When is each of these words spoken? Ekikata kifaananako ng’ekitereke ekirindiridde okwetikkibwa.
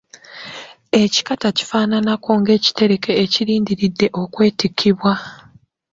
Ekikata 1.03 1.47
kifaananako 1.57 2.29
ng’ekitereke 2.41 3.11
ekirindiridde 3.23 4.07
okwetikkibwa. 4.21 5.13